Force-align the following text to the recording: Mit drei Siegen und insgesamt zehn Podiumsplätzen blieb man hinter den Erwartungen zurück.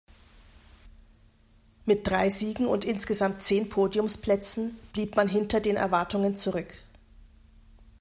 Mit 1.85 2.07
drei 2.07 2.31
Siegen 2.31 2.65
und 2.65 2.85
insgesamt 2.85 3.43
zehn 3.43 3.69
Podiumsplätzen 3.69 4.79
blieb 4.93 5.15
man 5.15 5.27
hinter 5.29 5.59
den 5.59 5.75
Erwartungen 5.75 6.35
zurück. 6.35 6.73